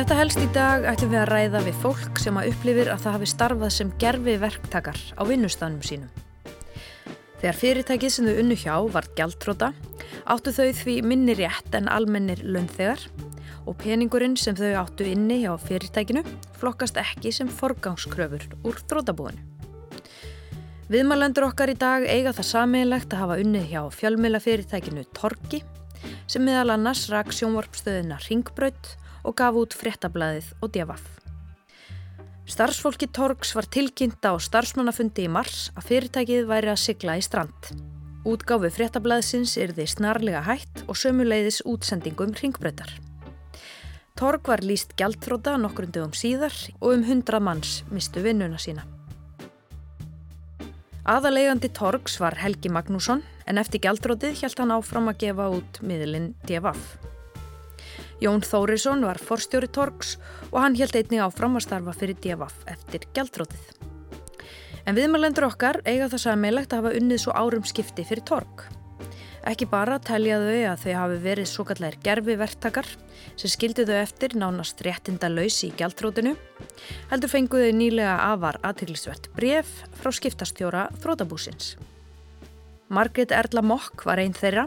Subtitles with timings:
[0.00, 3.12] Þetta helst í dag ætlum við að ræða við fólk sem að upplifir að það
[3.18, 6.08] hafi starfað sem gerfi verktakar á vinnustanum sínum.
[7.42, 9.68] Þegar fyrirtækið sem þau unnu hjá var gjaldtróta
[10.24, 13.04] áttu þau því minni rétt en almennir launþegar
[13.68, 16.22] og peningurinn sem þau áttu inni hjá fyrirtækinu
[16.62, 19.44] flokkast ekki sem forgangskröfur úr þrótabúinu.
[20.88, 25.60] Viðmælendur okkar í dag eiga það sameinlegt að hafa unnið hjá fjölmjöla fyrirtækinu Torki
[26.24, 31.02] sem meðal annars rak sjónvarpstöðina Ringbraut og gaf út fréttablaðið og djafaf.
[32.50, 37.68] Starfsfólki Torgs var tilkynnt á starfsmannafundi í mars að fyrirtækið væri að sigla í strand.
[38.26, 42.90] Útgáfi fréttablaðsins er því snarlega hætt og sömuleiðis útsendingum ringbreytar.
[44.18, 48.84] Torg var líst gjaldtróta nokkrundum síðar og um hundra manns mistu vinnuna sína.
[51.08, 56.34] Aðalegandi Torgs var Helgi Magnússon en eftir gjaldtrótið hjælt hann áfram að gefa út miðlinn
[56.44, 57.09] DFF.
[58.20, 60.18] Jón Þórisson var forstjóri Torgs
[60.50, 63.70] og hann held einnig áfram að starfa fyrir DFF eftir gjaldrótið.
[64.84, 68.66] En viðmælendur okkar eiga það sammeilegt að hafa unnið svo árum skipti fyrir Torg.
[69.48, 72.88] Ekki bara teljaðu þau að þau hafi verið svo kallar gerfi verktakar
[73.40, 76.34] sem skildi þau eftir nánast réttinda lausi í gjaldrótinu,
[77.12, 81.78] heldur fenguðu nýlega afar aðtillisvert bref frá skiptastjóra Þrótabúsins.
[82.90, 84.64] Margret Erla Mokk var einn þeirra.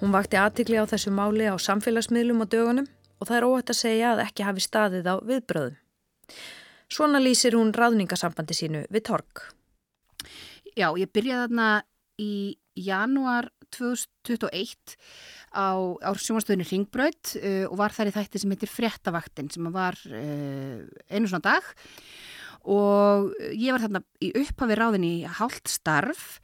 [0.00, 2.88] Hún vakti aðtikli á þessu máli á samfélagsmiðlum og dögunum
[3.22, 5.76] og það er óhætt að segja að ekki hafi staðið á viðbröðum.
[6.90, 9.44] Svona lýsir hún ráðningasambandi sínu við Torg.
[10.74, 11.68] Já, ég byrjaði þarna
[12.18, 12.34] í
[12.74, 14.96] janúar 2021
[15.54, 19.98] á, á sjómanstöðinu Ringbraut uh, og var þar í þætti sem heitir Frettavaktin sem var
[20.10, 21.70] uh, einu svona dag
[22.66, 26.40] og ég var þarna í upphafi ráðin í hálft starf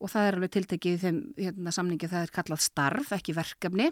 [0.00, 3.90] og það er alveg tiltekið í þeim hérna, samningi það er kallað starf, ekki verkefni.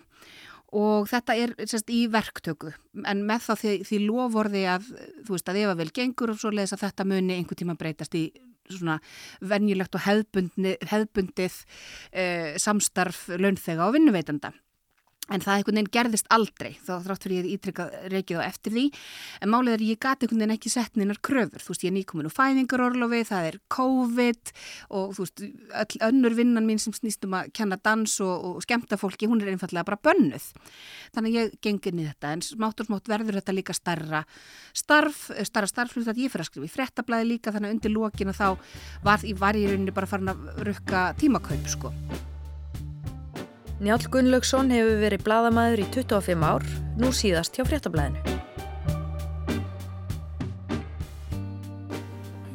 [0.74, 2.72] Og þetta er sérst, í verktöku.
[3.06, 4.88] En með þá því, því lovorði að
[5.26, 7.78] þú veist að ef að vel gengur og svo leiðis að þetta muni einhver tíma
[7.78, 8.24] breytast í
[8.64, 8.98] svona
[9.44, 11.56] venjulegt og hefðbundið
[12.16, 14.54] eh, samstarf launþega og vinnuveitanda
[15.32, 18.82] En það einhvern veginn gerðist aldrei, þá þrátt fyrir ég ítrykka reykið á eftir því.
[19.40, 21.62] En málið er ég gati einhvern veginn ekki sett neinar kröfur.
[21.64, 24.52] Þú veist, ég er nýkomin úr fæðingarorlofi, það er COVID
[24.98, 25.44] og þú veist,
[25.80, 29.40] öll önnur vinnan mín sem snýst um að kenna dans og, og skemta fólki, hún
[29.40, 30.50] er einfallega bara bönnuð.
[31.16, 34.26] Þannig ég gengir niður þetta, en smátt og smátt verður þetta líka starra
[34.76, 38.46] starf, starra starfslut að ég fyrir að skrifa í frettablaði líka, þannig undir lókinu þá
[39.06, 41.96] var, var ég rauninni bara farin að rukka tímakaup, sko.
[43.82, 46.62] Njálf Gunnlaugsson hefur verið bladamæður í 25 ár,
[46.94, 48.22] nú síðast hjá fréttablaðinu.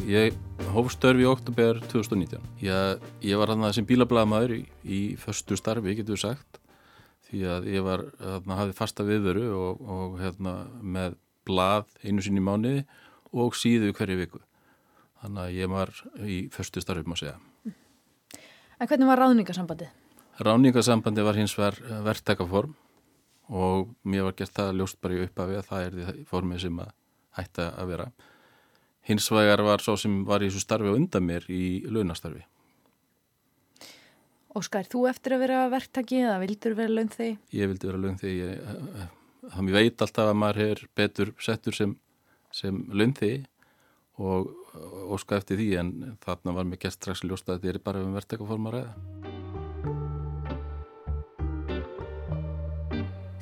[0.08, 0.38] Ég
[0.72, 2.40] hóf störfi í oktober 2019.
[2.64, 6.64] Ég, ég var hann að sem bílablaðamæður í, í förstu starfi, getur við sagt,
[7.28, 12.48] því að ég var, hérna, hafði fasta viðveru og, og hérna, með blað einu sinni
[12.48, 12.86] mánuði
[13.36, 14.46] og síðu hverju viku.
[15.20, 17.36] Þannig að ég var í förstu starfi, má segja.
[18.80, 19.99] En hvernig var ráðningasambandið?
[20.40, 22.76] Ráningasambandi var hins ver verktakaform
[23.50, 26.80] og mér var gert það ljóst bara í uppafi að það er því formið sem
[26.80, 26.94] að
[27.40, 28.06] hætta að vera.
[29.10, 32.46] Hins vegar var svo sem var í þessu starfi og undan mér í launastarfi.
[34.56, 37.36] Óskar, þú eftir að vera verktaki eða vildur vera launþegi?
[37.54, 38.48] Ég vildi vera launþegi.
[39.50, 41.96] Það mér veit alltaf að maður er betur settur sem,
[42.56, 43.44] sem launþegi
[44.20, 44.50] og
[45.16, 48.16] óskar eftir því en þarna var mér gert strax ljóst að þetta er bara um
[48.18, 49.19] verktakaform að ræða.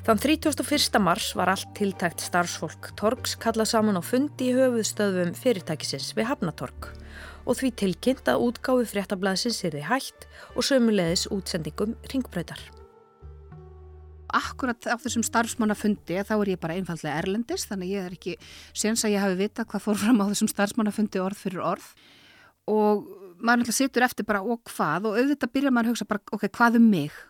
[0.08, 0.94] Þann 31.
[1.04, 6.88] mars var allt tiltækt starfsfólk Torgs kallað saman á fundi í höfuðstöðum fyrirtækisins við Hafnatorg
[7.44, 10.24] og því tilkynnt að útgáfi fréttablaðsins er því hægt
[10.54, 12.56] og sömulegis útsendingum ringbröytar.
[14.32, 18.38] Akkurat á þessum starfsmannafundi þá er ég bara einfallega erlendis þannig ég er ekki
[18.72, 21.92] séns að ég hafi vita hvað fór fram á þessum starfsmannafundi orð fyrir orð
[22.64, 23.04] og
[23.36, 26.48] maður náttúrulega situr eftir bara og hvað og auðvitað byrjar maður að hugsa bara ok,
[26.48, 27.26] hvað um mig?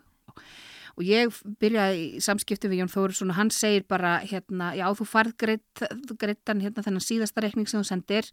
[0.98, 5.06] Og ég byrjaði í samskiptu við Jón Þórisson og hann segir bara hérna, já þú
[5.06, 8.30] farð greittan hérna þennan síðasta reikning sem þú sendir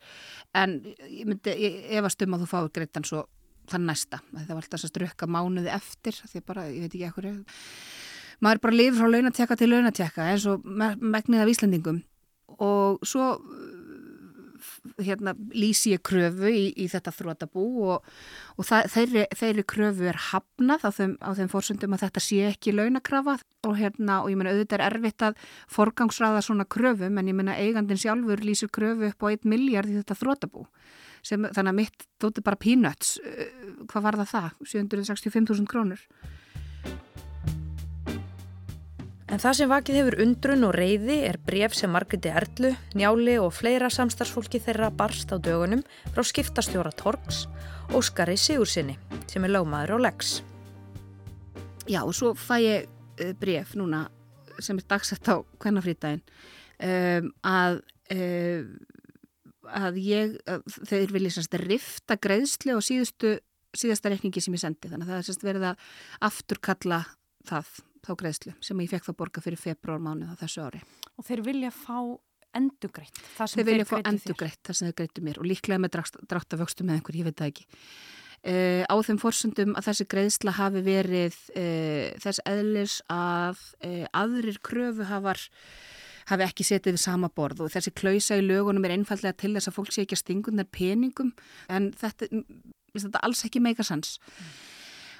[0.57, 1.53] en ég myndi
[1.99, 3.25] efast um að þú fáið greittan svo
[3.69, 7.29] þann næsta, það var alltaf að strukka mánuði eftir því bara, ég veit ekki ekkur
[8.43, 12.01] maður bara lifa frá launatekka til launatekka eins og megnið af Íslandingum
[12.61, 13.35] og svo
[15.01, 18.09] hérna, lýsi ég kröfu í, í þetta þrótabú og,
[18.55, 22.75] og það, þeirri, þeirri kröfu er hafnað á þeim, þeim fórsöndum að þetta sé ekki
[22.75, 23.39] launakrafa.
[23.65, 25.39] Og, hérna, og ég menna auðvitað er erfitt að
[25.73, 29.97] forgangsraða svona kröfum en ég menna eigandin sjálfur lýsir kröfu upp á 1 miljard í
[29.97, 30.67] þetta þrótabú
[31.25, 33.15] sem þannig að mitt þóttu bara peanuts.
[33.89, 34.49] Hvað var það það?
[34.75, 36.03] 765.000 krónur
[39.35, 43.49] En það sem vakið hefur undrun og reyði er bref sem Margreti Erlu, Njáli og
[43.51, 45.81] fleira samstarfsfólki þeirra barst á dögunum
[46.15, 47.41] frá skiptastjóra Torgs,
[47.91, 48.95] Óskari Sigursinni,
[49.27, 50.37] sem er lögmaður á Lex.
[51.83, 54.05] Já, og svo fæ ég uh, bref núna
[54.63, 57.81] sem er dagsett á hvernafrítaginn um, að,
[58.15, 58.63] uh,
[59.81, 63.35] að ég, að þeir vilja sérst rifta greiðsli og síðustu,
[63.75, 64.87] síðasta reikningi sem ég sendi.
[64.87, 65.93] Þannig að það er sérst verið að
[66.31, 67.03] afturkalla
[67.49, 67.73] það
[68.05, 70.81] þá greiðslu sem ég fekk það borga fyrir februarmánu á þessu ári.
[71.15, 71.97] Og þeir vilja fá
[72.55, 74.13] endugreitt það sem þeir vilja fá greiddu þér.
[74.13, 75.97] endugreitt það sem þeir greittu mér og líklega með
[76.31, 77.67] dráttavöxtu með einhver, ég veit það ekki.
[78.45, 84.59] Uh, á þeim forsöndum að þessi greiðsla hafi verið uh, þess eðlis að uh, aðrir
[84.61, 85.41] kröfuhafar
[86.29, 89.71] hafi ekki setið við sama borð og þessi klausa í lögunum er einfallega til þess
[89.71, 91.33] að fólk sé ekki að stingunar peningum
[91.73, 92.29] en þetta,
[92.93, 94.19] þetta alls ekki meika sans.
[94.21, 94.74] Mm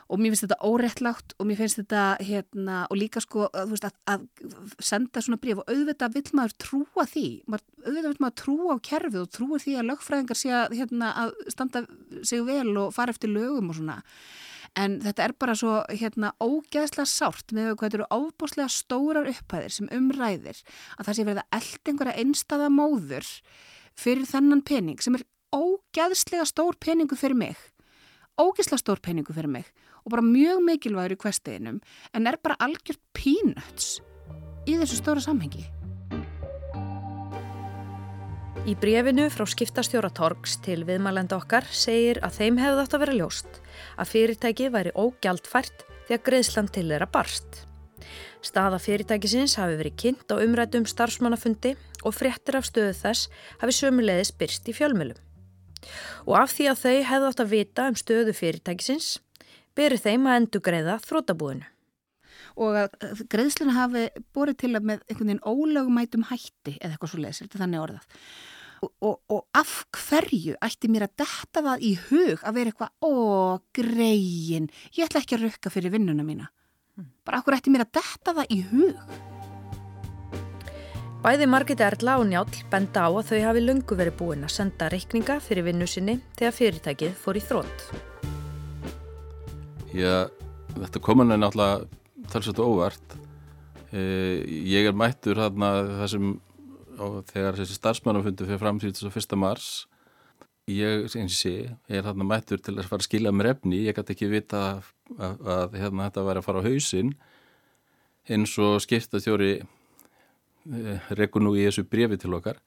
[0.05, 3.95] og mér finnst þetta órettlátt og mér finnst þetta hérna og líka sko veist, að,
[4.13, 7.27] að senda svona bríf og auðvitað vill maður trúa því.
[7.49, 11.13] Maður, auðvitað vill maður trúa á kerfið og trúa því að lögfræðingar sé að, hérna,
[11.23, 11.85] að standa
[12.21, 14.01] sig vel og fara eftir lögum og svona.
[14.77, 19.73] En þetta er bara svo hérna ógeðslega sárt með hvað þetta eru ábúslega stórar upphæðir
[19.73, 20.59] sem umræðir
[20.99, 23.31] að það sé verið að elda einhverja einstaða móður
[23.95, 25.23] fyrir þennan pening sem er
[25.55, 27.55] ógeðslega stór peningu fyrir mig.
[28.35, 29.71] Ógeðslega stór peningu fyrir mig
[30.05, 31.79] og bara mjög mikilvægur í kvestiðinum
[32.13, 33.97] en er bara algjört peanuts
[34.69, 35.65] í þessu stóra samhengi.
[38.65, 43.17] Í brefinu frá skiptastjóra Torgs til viðmælenda okkar segir að þeim hefði átt að vera
[43.19, 43.59] ljóst
[44.01, 47.59] að fyrirtæki væri ógjaldfært þegar greiðslan til þeirra barst.
[48.45, 51.75] Staða fyrirtækisins hafi verið kynnt á umrætum starfsmannafundi
[52.05, 53.29] og fréttir af stöðu þess
[53.61, 55.21] hafi sömulegis byrst í fjölmjölum.
[56.25, 59.11] Og af því að þau hefði átt að vita um stöðu fyrirtækisins
[59.75, 61.69] beri þeim að endur greiða þrótabúinu.
[62.55, 64.03] Og að greiðsluna hafi
[64.35, 67.83] borið til að með einhvern veginn ólögumætum hætti eða eitthvað svo lesir, þetta er þannig
[67.83, 68.19] orðað.
[68.85, 72.91] Og, og, og af hverju ætti mér að detta það í hug að vera eitthvað,
[73.03, 73.13] ó,
[73.75, 76.51] greiðin, ég ætla ekki að rukka fyrir vinnuna mína.
[77.27, 79.15] Bara af hverju ætti mér að detta það í hug?
[81.25, 84.91] Bæði Margit Erla og Njál benda á að þau hafi lungu verið búin að senda
[84.93, 88.34] reikninga fyrir vinnu sinni þegar fyrirtækið fór í þrótt.
[89.95, 90.27] Já,
[90.75, 91.85] þetta komin er náttúrulega
[92.31, 93.13] talsett óvart.
[93.95, 94.01] E,
[94.67, 95.69] ég er mættur þarna
[96.01, 96.33] þessum,
[97.29, 99.85] þegar þessi starfsmannafundu fyrir framsýtt svo fyrsta mars.
[100.67, 101.53] Ég, eins og sé,
[101.87, 103.85] ég er þarna mættur til að fara að skila mér efni.
[103.85, 107.15] Ég gæti ekki vita að, að, að hérna, þetta væri að fara á hausinn
[108.35, 112.59] eins og skipta þjóri e, rekur nú í þessu brefi til okkar.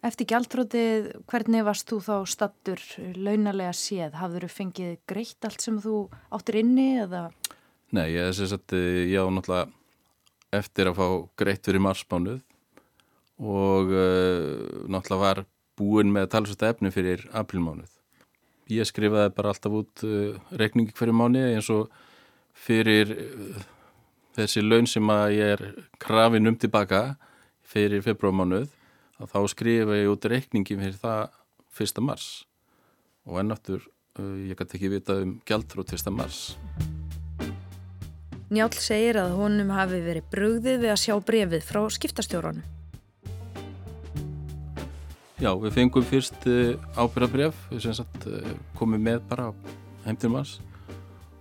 [0.00, 2.80] Eftir gjaldrótið, hvernig varst þú þá stattur
[3.20, 4.14] launalega séð?
[4.16, 5.96] Hafður þú fengið greitt allt sem þú
[6.32, 7.26] áttir inni eða?
[7.92, 8.76] Nei, ég er að
[9.10, 9.68] ég á náttúrulega
[10.56, 11.06] eftir að fá
[11.42, 12.40] greitt fyrir marsmánuð
[13.44, 15.42] og uh, náttúrulega var
[15.76, 17.92] búin með talsvægt efni fyrir aprilmánuð.
[18.72, 21.92] Ég skrifaði bara alltaf út uh, reikningi hverju mánu eins og
[22.56, 23.62] fyrir uh,
[24.40, 25.68] þessi laun sem að ég er
[26.00, 27.18] krafin um tilbaka
[27.68, 28.70] fyrir februarmánuð
[29.20, 31.36] að þá skrifa ég út reikningi fyrir það
[31.76, 32.28] fyrsta mars
[33.28, 36.54] og ennáttur uh, ég gæti ekki vita um gæltrútt fyrsta mars.
[38.50, 42.64] Njál segir að honum hafi verið brugðið við að sjá brefið frá skiptastjóranum.
[45.40, 49.52] Já, við fengum fyrst uh, ábyrðabref, við uh, komum með bara
[50.06, 50.58] heim til mars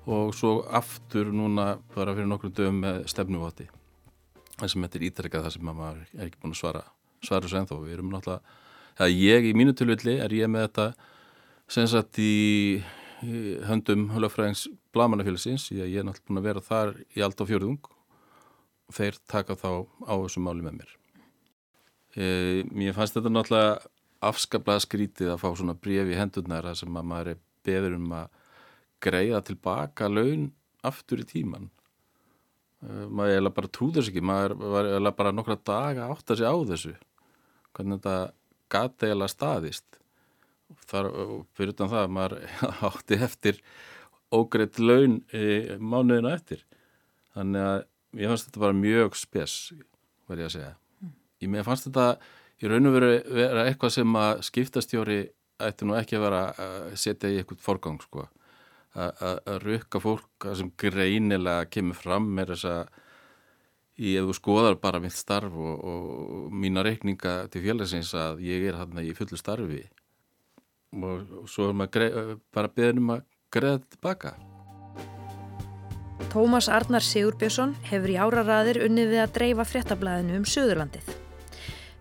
[0.09, 3.67] og svo aftur núna bara fyrir nokkrum dögum með stefnuvoti.
[4.59, 6.87] Það sem þetta er ítrekkað það sem maður er ekki búin að svara
[7.25, 7.79] svo ennþá.
[7.83, 8.57] Við erum náttúrulega,
[8.99, 10.87] það ég í mínu tilvilli er ég með þetta
[11.69, 12.81] sem sagt í,
[13.67, 15.69] höndum Hölafræðings Blamanafélagsins.
[15.75, 17.91] Ég, er náttúrulega búin að vera þar í allt á fjörðung
[18.89, 19.71] og þeir taka þá
[20.07, 20.95] á þessu máli með mér.
[22.17, 22.25] E,
[22.73, 23.89] mér fannst þetta náttúrulega
[24.25, 28.39] afskaplega skrítið að fá svona brefi í hendurnar sem að maður er beður um að
[29.03, 30.49] greiða tilbaka laun
[30.85, 31.69] aftur í tíman
[32.83, 36.51] uh, maður er bara trúður sér ekki maður var bara nokkra daga átt að segja
[36.51, 36.95] á þessu
[37.77, 38.17] hvernig þetta
[38.69, 39.99] gati eða staðist.
[40.89, 41.11] Þar
[41.57, 42.35] fyrir utan það að maður
[42.89, 43.61] átti eftir
[44.35, 45.21] ógreitt laun
[45.79, 46.65] mánuðina eftir.
[47.33, 47.79] Þannig að
[48.19, 49.55] ég fannst þetta bara mjög spes
[50.29, 50.73] verði að segja.
[51.39, 52.07] Ég með fannst þetta
[52.59, 55.19] í raun og veru vera eitthvað sem að skiptastjóri
[55.59, 58.25] ætti nú ekki að vera að setja í eitthvað forgang sko.
[58.99, 62.97] Að rukka fólk sem greinilega kemur fram með þess að
[63.99, 68.69] í ef þú skoðar bara mitt starf og, og mína reikninga til félagsins að ég
[68.71, 69.83] er hann í fullu starfi
[70.95, 74.35] og, og svo er maður bara beðin um að greiða tilbaka.
[76.29, 81.07] Tómas Arnar Sigurbjörnsson hefur í áraraðir unnið við að dreifa fréttablaðinu um Suðurlandið.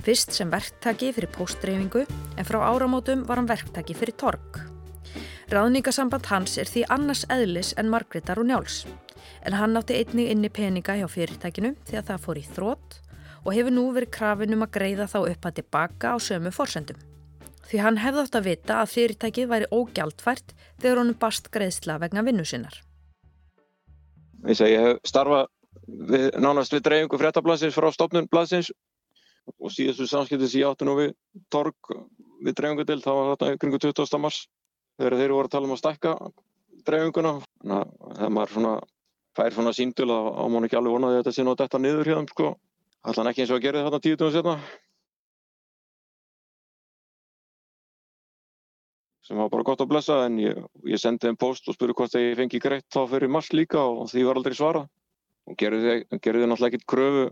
[0.04, 4.60] Fyrst sem verktaki fyrir postdreifingu en frá áramótum var hann verktaki fyrir torg.
[5.48, 8.82] Ráðningasamband hans er því annars eðlis en Margreðar og Njáls.
[9.46, 12.98] En hann átti einnig inni peninga hjá fyrirtækinu að það fór í þrótt
[13.44, 16.98] og hefur nú verið krafin um að greiða þá upp að tilbaka á sömu forsendum.
[17.68, 22.24] Því hann hefði átt að vita að fyrirtækið væri ógjaldfært þegar honum bast greiðsla vegna
[22.24, 22.76] vinnu sinnar.
[24.48, 25.48] Ég hef starfað
[25.86, 28.70] við, nánast við dreifingu fréttablasins frá stopnum blasins
[29.58, 31.14] og síðastu samskiptis ég átti nú við
[31.52, 31.92] torg
[32.44, 34.20] við dreifingu til, það var þarna kringu 20.
[34.22, 34.44] mars
[34.98, 36.14] þegar þeir voru að tala um að stækka
[36.88, 37.34] dreifinguna.
[37.62, 38.74] Þannig að þegar maður svona,
[39.38, 42.34] fær svona síndul að ámán ekki alveg vonaði að þetta sé nátt þetta niður hérna
[42.34, 42.52] sko.
[43.08, 44.54] Allan ekki eins og að gera þetta tíu tónu setna.
[49.28, 50.56] Sem var bara gott að blessa en ég,
[50.88, 54.08] ég sendi þeim post og spurði hvort þeir fengi greitt þá fyrir mars líka og
[54.08, 54.86] því var aldrei svara.
[55.48, 57.26] Og gerði þeir náttúrulega ekkert kröfu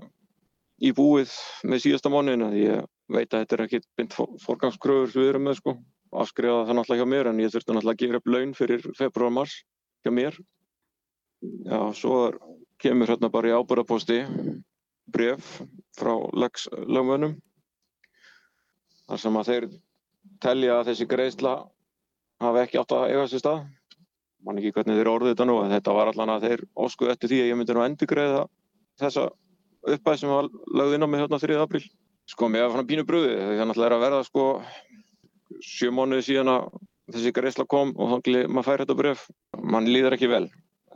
[0.84, 1.32] í búið
[1.64, 2.82] með síðasta mánuðinu því ég
[3.16, 5.76] veit að þetta er ekkert bynd forgangskröfur sem við erum með sko.
[6.16, 9.56] Afskrifa það náttúrulega hjá mér en ég þurfti náttúrulega að gera upp laun fyrir februar-mars
[10.04, 10.36] hjá mér.
[11.42, 12.32] Já, svo
[12.80, 14.22] kemur hérna bara í ábúrðaposti
[15.12, 15.60] bref
[15.96, 17.36] frá lögmönnum
[19.06, 19.66] þar sem að þeir
[20.42, 21.52] telja að þessi greiðsla
[22.42, 23.60] hafi ekki átt að eiga þessi stað.
[24.46, 27.32] Mann ekki hvernig þeir orðið þetta nú en þetta var allan að þeir óskuðu eftir
[27.32, 28.42] því að ég myndi nú endur greiða
[29.00, 29.28] þessa
[29.86, 30.50] uppæð sem var
[30.80, 31.62] lögð inn á mig hérna 3.
[31.62, 31.84] apríl.
[32.26, 34.46] Sko mér var fann að pínu bröði því það náttúrulega er að verða sko
[35.62, 36.68] sjö mánuði síðan að
[37.14, 39.26] þessi greiðsla kom og þannig maður fær þetta bref
[39.62, 40.46] mann líður ekki vel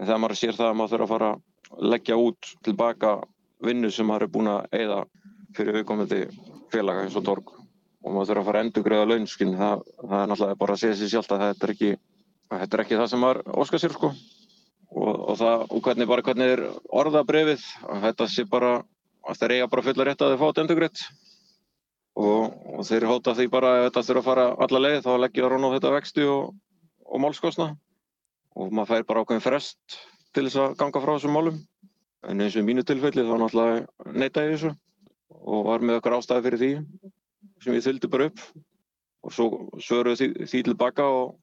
[0.00, 3.14] en þegar maður sér það að maður þurfa að fara að leggja út tilbaka
[3.66, 5.00] vinnu sem maður er búin að eigða
[5.56, 6.20] fyrir viðkomandi
[6.72, 7.50] félaga eins og torg.
[8.00, 10.82] Og maður þurfa að fara að endur greiða launskinn það, það er náttúrulega bara að
[10.82, 11.90] segja sér sjálft að þetta er ekki,
[12.54, 14.12] þetta er ekki það sem maður óskar sér sko.
[14.90, 16.62] Og, og, það, og hvernig, bara, hvernig er
[17.02, 17.66] orðabrefið
[18.06, 18.72] þetta sé bara
[19.28, 21.02] að þeir eiga bara fulla rétt að þeir fáta endur greitt
[22.18, 25.44] og, og þeir hóta því bara að þetta þurfa að fara alla leið þá leggja
[25.44, 27.68] það rón á þetta vexti og málskosna
[28.56, 29.98] og maður fær bara ákveðin frest
[30.34, 31.60] til þess að ganga frá þessum málum.
[32.28, 34.72] En eins og í mínu tilfelli þá náttúrulega neyta ég þessu
[35.40, 36.70] og var með okkar ástæði fyrir því
[37.64, 38.42] sem ég þyldi bara upp.
[39.20, 39.46] Og svo
[39.80, 41.34] svöruðu því, því tilbaka og,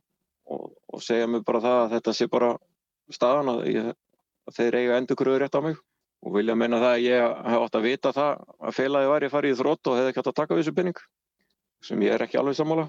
[0.50, 2.54] og, og segja mér bara það að þetta sé bara
[3.14, 3.92] staðan að, ég,
[4.50, 5.78] að þeir eiga endur kröður rétt á mig.
[6.26, 9.36] Og vilja meina það að ég hef átt að vita það að feilaði væri að
[9.36, 11.02] fara í þrótt og hefði ekki átt að taka þessu penning
[11.86, 12.88] sem ég er ekki alveg sammála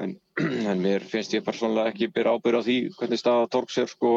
[0.00, 0.16] en,
[0.70, 4.14] en mér finnst ég persónulega ekki byrja ábyrja á því hvernig staða torks er sko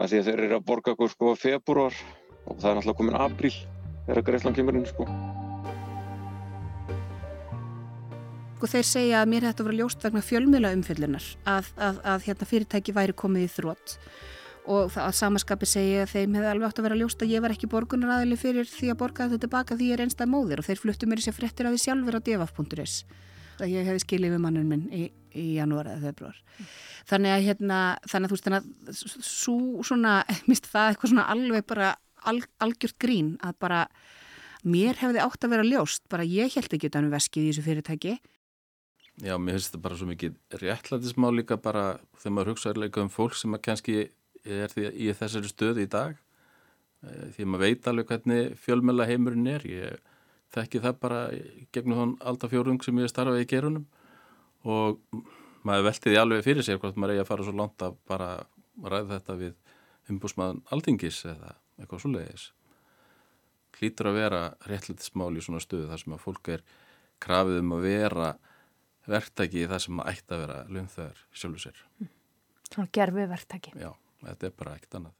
[0.00, 2.00] að því að þeir eru að borga okkur sko februar
[2.46, 3.54] og það er náttúrulega komin apríl
[4.06, 5.06] þegar Greifland kemur inn sko.
[8.60, 12.48] Sko þeir segja að mér þetta var ljóst vegna fjölmjöla umfjöllunar að, að, að hérna,
[12.50, 13.96] fyrirtæki væri komið í þrótt
[14.70, 17.42] og það að samaskapi segja að þeim hefði alveg átt að vera ljóst að ég
[17.42, 20.68] var ekki borgunaræðili fyrir því að borga þetta tilbaka því ég er einstað móðir og
[20.68, 22.98] þeir fluttu mér sér frettir að því sjálfur á devaf.is
[23.64, 26.40] að ég hefði skilið við mannun minn í, í janúar eða februar.
[27.10, 30.16] Þannig að hérna, þannig að þú veist þannig að svo svona,
[30.50, 31.92] mist það eitthvað svona alveg bara
[32.28, 33.84] al, algjört grín að bara
[34.66, 37.66] mér hefði átt að vera ljóst, bara ég held ekki utan um veskið í þessu
[37.66, 38.18] fyrirtæki.
[39.20, 41.84] Já, mér finnst þetta bara svo mikið réttlætismál líka bara
[42.20, 43.96] þegar maður hugsaður líka um fólk sem að kannski
[44.44, 46.14] er því í þessari stöði í dag
[47.04, 50.09] eh, því maður veit alveg hvernig fjölmjöla heimurinn er ég
[50.54, 51.20] þekki það bara
[51.74, 53.86] gegnum þann alltaf fjórung sem ég starfaði í gerunum
[54.66, 55.00] og
[55.66, 58.30] maður veltiði alveg fyrir sig hvort maður eigi að fara svo langt að bara
[58.80, 59.54] ræða þetta við
[60.10, 62.50] umbúsmaðan aldingis eða eitthvað svo leiðis
[63.80, 66.64] hlýtur að vera réttlættismál í svona stöðu þar sem að fólk er
[67.22, 68.30] krafið um að vera
[69.10, 71.80] verktæki í það sem að ætti að vera lögþöður sjálfur sér.
[72.70, 73.90] Svona gerfi verktæki Já,
[74.26, 75.16] þetta er bara ekkert annað.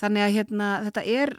[0.00, 1.34] Þannig að hérna, þetta er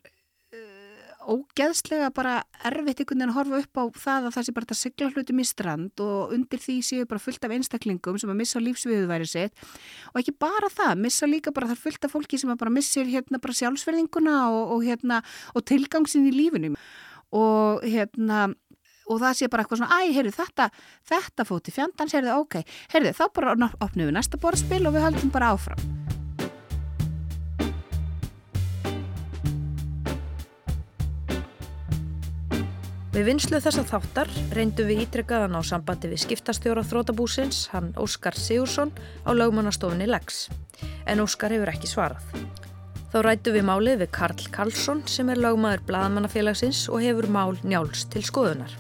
[1.30, 4.80] ógeðslega bara erfitt einhvern veginn að horfa upp á það að það sé bara að
[4.80, 8.64] sigla hlutum í strand og undir því séu bara fullt af einstaklingum sem að missa
[8.64, 9.64] lífsviðuværi sitt.
[10.14, 13.08] Og ekki bara það, missa líka bara það fullt af fólki sem að bara missir
[13.10, 15.22] hérna bara sjálfsverðinguna og, og hérna
[15.54, 16.76] og tilgangsin í lífinu.
[17.32, 18.50] Og hérna
[19.12, 20.70] og það sé bara eitthvað svona, æ, heyrðu þetta
[21.12, 22.62] þetta fóti fjandans, heyrðu, ok
[22.94, 26.01] heyrðu, þá bara opnum við næsta borðspil og við höldum bara áfram
[33.12, 38.94] Við vinslu þessa þáttar reyndu við ítrekkaðan á sambandi við skiptastjóra þrótabúsins, hann Óskar Sigursson,
[39.28, 40.46] á lögmannastofinni Lex.
[41.04, 42.24] En Óskar hefur ekki svarað.
[43.12, 48.06] Þá rættu við málið við Karl Karlsson sem er lögmaður Blaðmannafélagsins og hefur mál njáls
[48.08, 48.72] til skoðunar.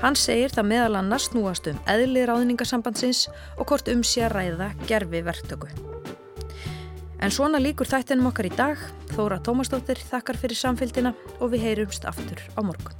[0.00, 3.26] Hann segir það meðal annars núast um eðli ráðningasambandsins
[3.58, 5.68] og hvort um sé að ræða gerfi verktöku.
[7.20, 8.80] En svona líkur þættinum okkar í dag.
[9.12, 12.96] Þóra Tómasdóttir þakkar fyrir samfélgina og við heyrumst aftur á morgun.